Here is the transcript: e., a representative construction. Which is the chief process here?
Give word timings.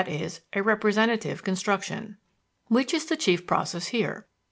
e., 0.07 0.27
a 0.53 0.63
representative 0.63 1.43
construction. 1.43 2.17
Which 2.69 2.91
is 2.91 3.05
the 3.05 3.15
chief 3.15 3.45
process 3.45 3.89
here? 3.89 4.25